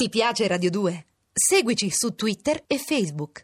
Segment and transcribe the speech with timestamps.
[0.00, 1.06] Ti piace Radio 2?
[1.32, 3.42] Seguici su Twitter e Facebook.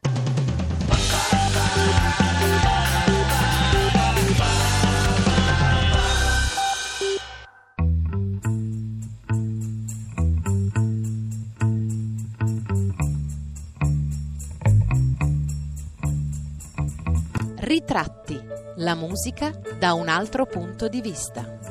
[17.56, 18.40] Ritratti,
[18.76, 21.63] la musica da un altro punto di vista.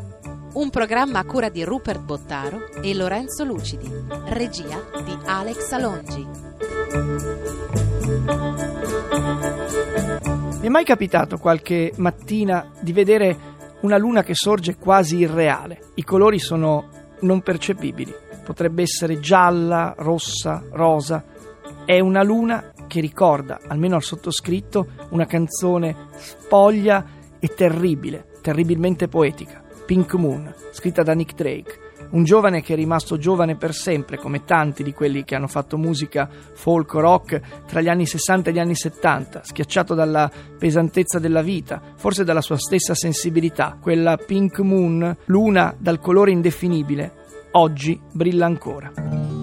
[0.53, 3.89] Un programma a cura di Rupert Bottaro e Lorenzo Lucidi,
[4.25, 6.27] regia di Alex Alongi.
[10.59, 13.35] Mi è mai capitato qualche mattina di vedere
[13.81, 15.79] una luna che sorge quasi irreale?
[15.95, 16.87] I colori sono
[17.21, 18.13] non percepibili.
[18.43, 21.23] Potrebbe essere gialla, rossa, rosa.
[21.83, 27.03] È una luna che ricorda, almeno al sottoscritto, una canzone spoglia
[27.39, 29.62] e terribile, terribilmente poetica.
[29.85, 31.79] Pink Moon, scritta da Nick Drake,
[32.11, 35.77] un giovane che è rimasto giovane per sempre, come tanti di quelli che hanno fatto
[35.77, 41.41] musica folk rock tra gli anni 60 e gli anni 70, schiacciato dalla pesantezza della
[41.41, 43.77] vita, forse dalla sua stessa sensibilità.
[43.79, 47.13] Quella Pink Moon, luna dal colore indefinibile,
[47.51, 49.42] oggi brilla ancora.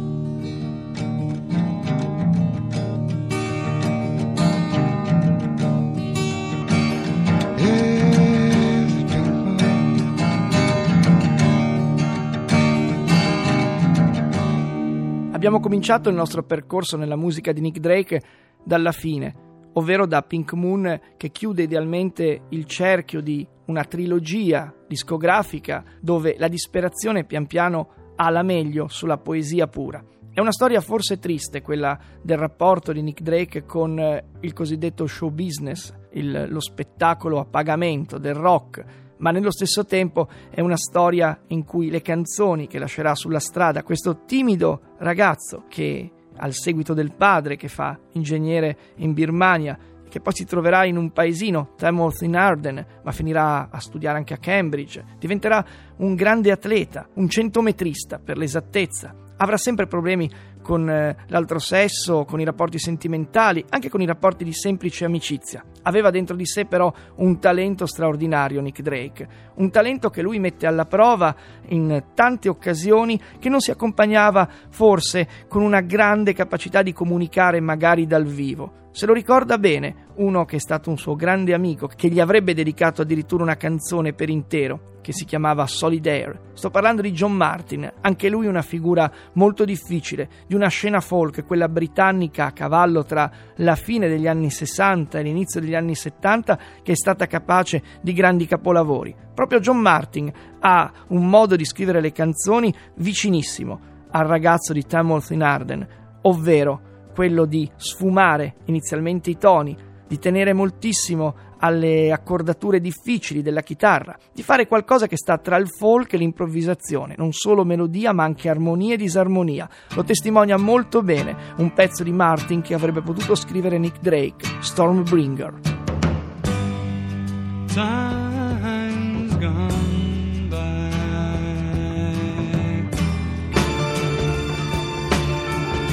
[15.41, 18.21] Abbiamo cominciato il nostro percorso nella musica di Nick Drake
[18.63, 25.83] dalla fine, ovvero da Pink Moon che chiude idealmente il cerchio di una trilogia discografica
[25.99, 30.05] dove la disperazione pian piano ha la meglio sulla poesia pura.
[30.31, 33.99] È una storia forse triste quella del rapporto di Nick Drake con
[34.41, 38.85] il cosiddetto show business, il, lo spettacolo a pagamento del rock,
[39.21, 43.83] ma nello stesso tempo è una storia in cui le canzoni che lascerà sulla strada
[43.83, 49.79] questo timido ragazzo che al seguito del padre che fa ingegnere in Birmania
[50.11, 54.35] che poi si troverà in un paesino, Tamworth in Arden, ma finirà a studiare anche
[54.35, 55.65] a Cambridge, diventerà
[55.99, 60.29] un grande atleta, un centometrista per l'esattezza, avrà sempre problemi
[60.63, 65.65] con eh, l'altro sesso, con i rapporti sentimentali, anche con i rapporti di semplice amicizia.
[65.83, 70.67] Aveva dentro di sé però un talento straordinario Nick Drake, un talento che lui mette
[70.67, 71.35] alla prova
[71.69, 78.07] in tante occasioni che non si accompagnava forse con una grande capacità di comunicare magari
[78.07, 78.80] dal vivo.
[78.93, 82.55] Se lo ricorda bene, uno che è stato un suo grande amico, che gli avrebbe
[82.55, 86.51] dedicato addirittura una canzone per intero, che si chiamava Solidaire.
[86.55, 91.47] Sto parlando di John Martin, anche lui una figura molto difficile, di una scena folk,
[91.47, 96.59] quella britannica a cavallo tra la fine degli anni 60 e l'inizio degli anni 70,
[96.83, 99.15] che è stata capace di grandi capolavori.
[99.33, 103.81] Proprio John Martin ha un modo di scrivere le canzoni vicinissimo
[104.11, 105.89] al ragazzo di Tamworth in Arden,
[106.23, 106.89] ovvero
[107.21, 109.77] quello di sfumare inizialmente i toni,
[110.09, 115.69] di tenere moltissimo alle accordature difficili della chitarra, di fare qualcosa che sta tra il
[115.69, 119.69] folk e l'improvvisazione, non solo melodia ma anche armonia e disarmonia.
[119.97, 125.70] Lo testimonia molto bene un pezzo di Martin che avrebbe potuto scrivere Nick Drake, Stormbringer.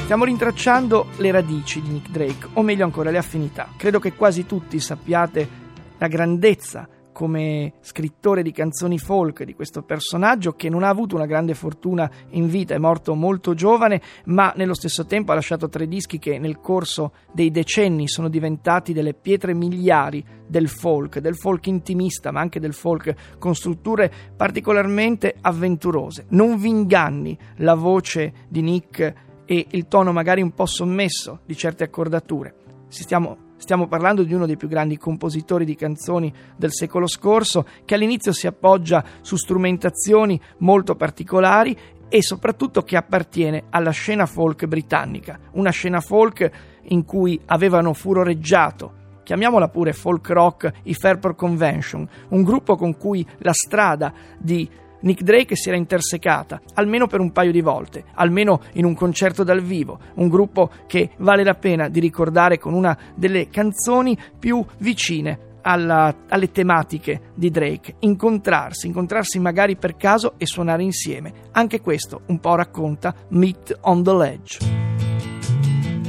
[0.07, 3.67] Stiamo rintracciando le radici di Nick Drake, o meglio ancora le affinità.
[3.75, 5.49] Credo che quasi tutti sappiate
[5.97, 11.25] la grandezza come scrittore di canzoni folk di questo personaggio che non ha avuto una
[11.25, 15.89] grande fortuna in vita, è morto molto giovane, ma nello stesso tempo ha lasciato tre
[15.89, 21.67] dischi che nel corso dei decenni sono diventati delle pietre miliari del folk, del folk
[21.67, 26.27] intimista, ma anche del folk con strutture particolarmente avventurose.
[26.29, 31.55] Non vi inganni la voce di Nick e il tono magari un po' sommesso di
[31.55, 32.53] certe accordature.
[32.89, 37.95] Stiamo Stiamo parlando di uno dei più grandi compositori di canzoni del secolo scorso, che
[37.95, 41.75] all'inizio si appoggia su strumentazioni molto particolari
[42.07, 46.49] e soprattutto che appartiene alla scena folk britannica, una scena folk
[46.89, 48.93] in cui avevano furoreggiato
[49.27, 54.69] chiamiamola pure folk rock, i Fairport Convention, un gruppo con cui la strada di
[55.01, 59.43] Nick Drake si era intersecata, almeno per un paio di volte, almeno in un concerto
[59.43, 64.65] dal vivo, un gruppo che vale la pena di ricordare con una delle canzoni più
[64.79, 71.33] vicine alla, alle tematiche di Drake, incontrarsi, incontrarsi magari per caso e suonare insieme.
[71.51, 74.57] Anche questo un po' racconta Meet on the Ledge.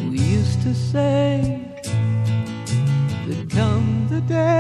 [0.08, 1.66] We used to say
[3.50, 4.57] come the day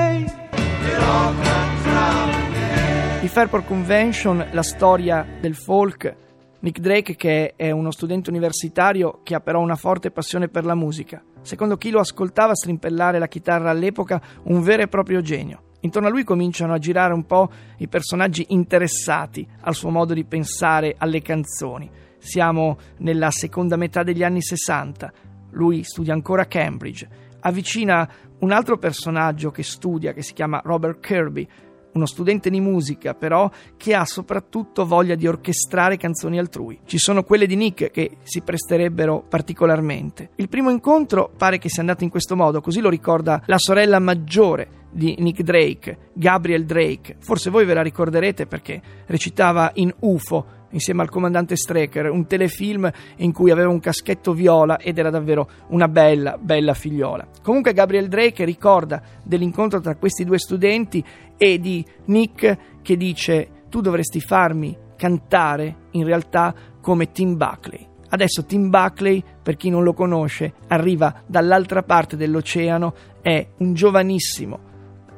[3.28, 3.34] comes round.
[3.34, 6.16] I Fairport Convention, la storia del folk
[6.60, 10.74] Nick Drake che è uno studente universitario che ha però una forte passione per la
[10.74, 11.22] musica.
[11.42, 15.62] Secondo chi lo ascoltava strimpellare la chitarra all'epoca, un vero e proprio genio.
[15.80, 20.24] Intorno a lui cominciano a girare un po' i personaggi interessati al suo modo di
[20.24, 21.88] pensare alle canzoni.
[22.18, 25.12] Siamo nella seconda metà degli anni 60.
[25.50, 27.08] Lui studia ancora a Cambridge.
[27.40, 28.10] Avvicina
[28.40, 31.46] un altro personaggio che studia, che si chiama Robert Kirby,
[31.92, 36.80] uno studente di musica però che ha soprattutto voglia di orchestrare canzoni altrui.
[36.84, 40.30] Ci sono quelle di Nick che si presterebbero particolarmente.
[40.36, 43.98] Il primo incontro pare che sia andato in questo modo, così lo ricorda la sorella
[43.98, 47.16] maggiore di Nick Drake, Gabriel Drake.
[47.20, 52.90] Forse voi ve la ricorderete perché recitava in UFO insieme al comandante Strecker, un telefilm
[53.16, 57.26] in cui aveva un caschetto viola ed era davvero una bella, bella figliola.
[57.42, 61.04] Comunque Gabriel Drake ricorda dell'incontro tra questi due studenti
[61.36, 67.86] e di Nick che dice tu dovresti farmi cantare in realtà come Tim Buckley.
[68.10, 74.58] Adesso Tim Buckley, per chi non lo conosce, arriva dall'altra parte dell'oceano, è un giovanissimo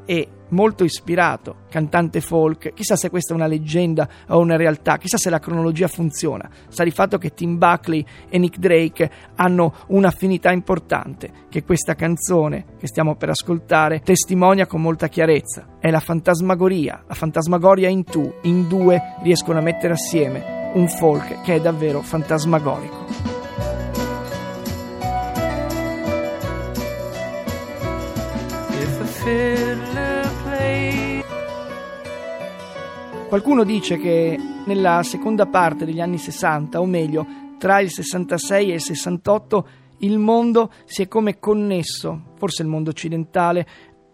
[0.04, 5.16] e molto ispirato, cantante folk, chissà se questa è una leggenda o una realtà, chissà
[5.16, 6.48] se la cronologia funziona.
[6.68, 12.76] Sta di fatto che Tim Buckley e Nick Drake hanno un'affinità importante, che questa canzone
[12.78, 15.78] che stiamo per ascoltare testimonia con molta chiarezza.
[15.78, 21.40] È la fantasmagoria, la fantasmagoria in tu, in due riescono a mettere assieme un folk
[21.42, 23.06] che è davvero fantasmagorico.
[28.80, 29.89] If
[33.30, 34.36] Qualcuno dice che
[34.66, 37.24] nella seconda parte degli anni 60, o meglio,
[37.58, 39.68] tra il 66 e il 68,
[39.98, 43.66] il mondo si è come connesso, forse il mondo occidentale,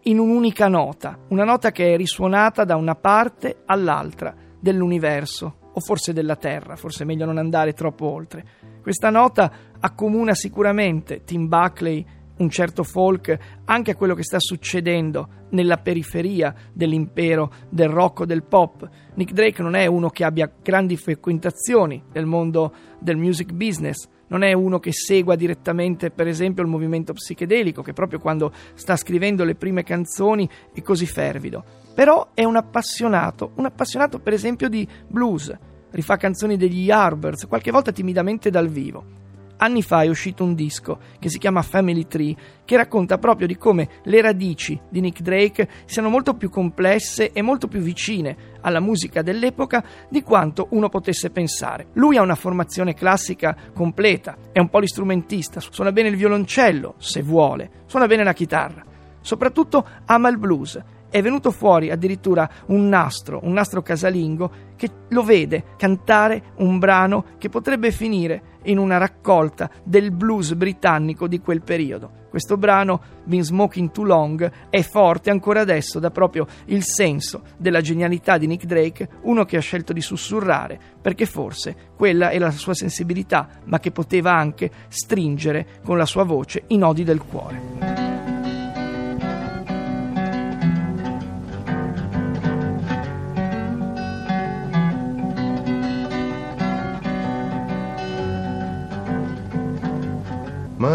[0.03, 6.13] in un'unica nota, una nota che è risuonata da una parte all'altra dell'universo, o forse
[6.13, 8.45] della Terra, forse è meglio non andare troppo oltre.
[8.83, 12.05] Questa nota accomuna sicuramente Tim Buckley,
[12.39, 18.25] un certo folk, anche a quello che sta succedendo nella periferia dell'impero del rock o
[18.25, 18.89] del pop.
[19.15, 24.43] Nick Drake non è uno che abbia grandi frequentazioni nel mondo del music business, non
[24.43, 29.45] è uno che segua direttamente, per esempio, il movimento psichedelico, che proprio quando sta scrivendo
[29.45, 31.65] le prime canzoni è così fervido.
[31.95, 35.57] Però è un appassionato, un appassionato per esempio di blues,
[35.91, 39.25] rifà canzoni degli Yardbirds, qualche volta timidamente dal vivo.
[39.59, 43.57] Anni fa è uscito un disco che si chiama Family Tree, che racconta proprio di
[43.57, 48.81] come le radici di Nick Drake siano molto più complesse e molto più vicine alla
[48.81, 51.87] musica dell'epoca di quanto uno potesse pensare.
[51.95, 57.71] Lui ha una formazione classica completa, è un polistrumentista, suona bene il violoncello, se vuole,
[57.87, 58.85] suona bene la chitarra.
[59.23, 65.23] Soprattutto ama il blues è venuto fuori addirittura un nastro, un nastro casalingo, che lo
[65.23, 71.63] vede cantare un brano che potrebbe finire in una raccolta del blues britannico di quel
[71.63, 72.25] periodo.
[72.29, 77.81] Questo brano, Been Smoking Too Long, è forte ancora adesso, dà proprio il senso della
[77.81, 82.51] genialità di Nick Drake, uno che ha scelto di sussurrare, perché forse quella era la
[82.51, 88.06] sua sensibilità, ma che poteva anche stringere con la sua voce i nodi del cuore.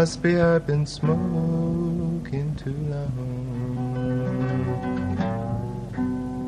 [0.02, 3.30] Must be I've been smoking too long.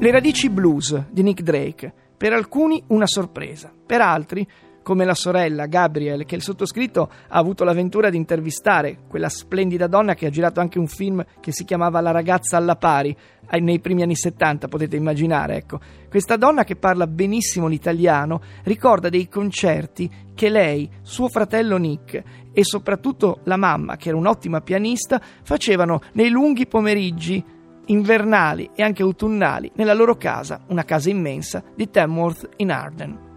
[0.00, 4.44] Le radici blues di Nick Drake, per alcuni una sorpresa, per altri,
[4.84, 10.14] come la sorella Gabriel, che il sottoscritto ha avuto l'avventura di intervistare, quella splendida donna
[10.14, 13.16] che ha girato anche un film che si chiamava La ragazza alla pari,
[13.58, 15.80] nei primi anni 70, potete immaginare, ecco.
[16.08, 22.22] Questa donna che parla benissimo l'italiano ricorda dei concerti che lei, suo fratello Nick
[22.52, 27.42] e soprattutto la mamma, che era un'ottima pianista, facevano nei lunghi pomeriggi
[27.86, 33.33] invernali e anche autunnali nella loro casa, una casa immensa di Tamworth in Arden.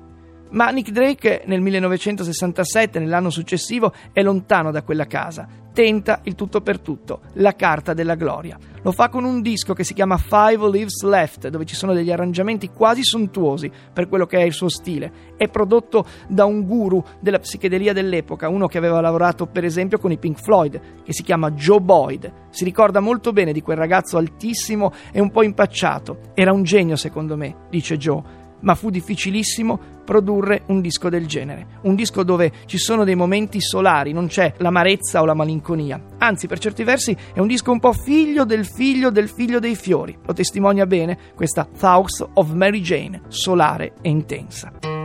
[0.49, 5.47] Ma Nick Drake nel 1967, nell'anno successivo, è lontano da quella casa.
[5.73, 8.57] Tenta il tutto per tutto, la carta della gloria.
[8.81, 12.11] Lo fa con un disco che si chiama Five Leaves Left, dove ci sono degli
[12.11, 15.35] arrangiamenti quasi sontuosi per quello che è il suo stile.
[15.35, 20.11] È prodotto da un guru della psichedelia dell'epoca, uno che aveva lavorato per esempio con
[20.11, 22.31] i Pink Floyd, che si chiama Joe Boyd.
[22.49, 26.31] Si ricorda molto bene di quel ragazzo altissimo e un po' impacciato.
[26.33, 31.79] Era un genio secondo me, dice Joe ma fu difficilissimo produrre un disco del genere,
[31.81, 36.47] un disco dove ci sono dei momenti solari, non c'è l'amarezza o la malinconia, anzi
[36.47, 40.17] per certi versi è un disco un po' figlio del figlio del figlio dei fiori,
[40.25, 44.96] lo testimonia bene questa Thoughts of Mary Jane, solare e intensa.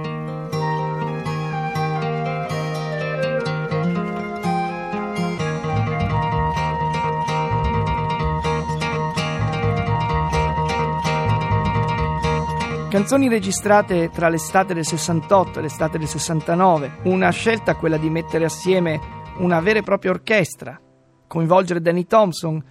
[12.92, 18.44] Canzoni registrate tra l'estate del 68 e l'estate del 69, una scelta quella di mettere
[18.44, 19.00] assieme
[19.38, 20.78] una vera e propria orchestra,
[21.26, 22.62] coinvolgere Danny Thompson,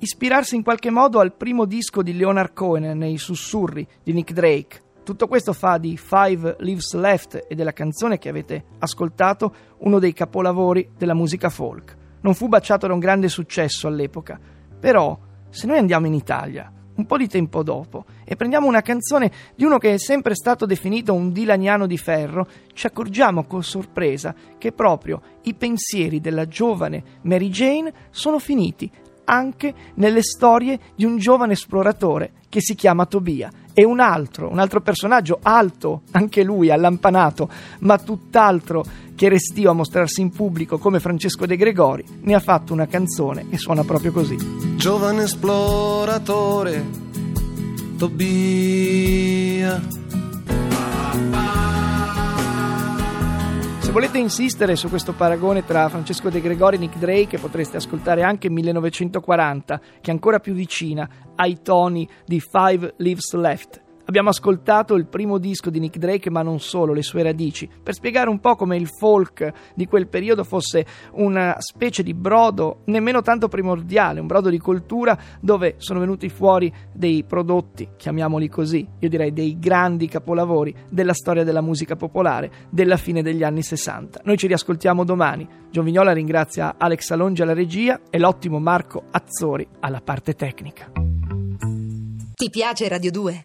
[0.00, 4.82] ispirarsi in qualche modo al primo disco di Leonard Cohen nei sussurri di Nick Drake.
[5.02, 10.12] Tutto questo fa di Five Leaves Left e della canzone che avete ascoltato uno dei
[10.12, 11.96] capolavori della musica folk.
[12.20, 14.38] Non fu baciato da un grande successo all'epoca,
[14.78, 15.18] però
[15.48, 16.70] se noi andiamo in Italia,
[17.00, 18.04] un po' di tempo dopo.
[18.24, 22.46] E prendiamo una canzone di uno che è sempre stato definito un dilaniano di ferro,
[22.74, 28.90] ci accorgiamo con sorpresa che proprio i pensieri della giovane Mary Jane sono finiti
[29.24, 34.58] anche nelle storie di un giovane esploratore che si chiama Tobia e un altro, un
[34.58, 37.48] altro personaggio alto, anche lui allampanato,
[37.80, 38.84] ma tutt'altro
[39.14, 43.46] che restio a mostrarsi in pubblico come Francesco De Gregori, ne ha fatto una canzone
[43.50, 44.36] e suona proprio così.
[44.76, 47.08] Giovane esploratore,
[47.98, 49.99] Tobia
[53.90, 58.22] Se volete insistere su questo paragone tra Francesco De Gregori e Nick Drake, potreste ascoltare
[58.22, 64.96] anche 1940, che è ancora più vicina ai toni di Five Leaves Left Abbiamo ascoltato
[64.96, 68.40] il primo disco di Nick Drake, ma non solo, le sue radici, per spiegare un
[68.40, 74.18] po' come il folk di quel periodo fosse una specie di brodo nemmeno tanto primordiale,
[74.18, 79.60] un brodo di cultura dove sono venuti fuori dei prodotti, chiamiamoli così, io direi dei
[79.60, 84.22] grandi capolavori della storia della musica popolare della fine degli anni 60.
[84.24, 85.46] Noi ci riascoltiamo domani.
[85.70, 90.90] John Vignola ringrazia Alex Alongi alla regia e l'ottimo Marco Azzori alla parte tecnica.
[92.34, 93.44] Ti piace Radio 2?